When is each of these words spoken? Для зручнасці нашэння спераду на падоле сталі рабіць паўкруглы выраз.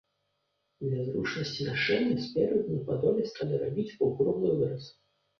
Для 0.83 1.01
зручнасці 1.09 1.67
нашэння 1.67 2.17
спераду 2.27 2.69
на 2.77 2.79
падоле 2.87 3.25
сталі 3.33 3.59
рабіць 3.65 3.95
паўкруглы 3.99 4.49
выраз. 4.63 4.89